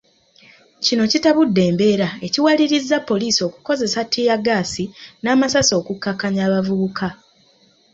Kino 0.85 1.03
kitabudde 1.11 1.61
embeera 1.69 2.09
ekiwalirizza 2.25 2.97
poliisi 3.09 3.41
okukozesa 3.49 3.99
ttiyaggaasi 4.05 4.83
n’amasasi 5.23 5.73
okukakkaanya 5.79 6.41
abavubuka. 6.47 7.07